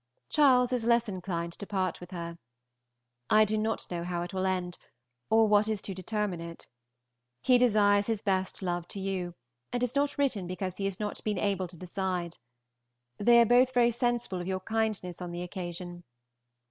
[0.29, 2.39] Charles is less inclined to part with her.
[3.29, 4.79] I do not know how it will end,
[5.29, 6.67] or what is to determine it.
[7.43, 9.35] He desires his best love to you,
[9.71, 12.39] and has not written because he has not been able to decide.
[13.19, 16.03] They are both very sensible of your kindness on the occasion.